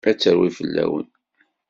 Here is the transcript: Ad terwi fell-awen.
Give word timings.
Ad 0.09 0.15
terwi 0.21 0.49
fell-awen. 0.57 1.07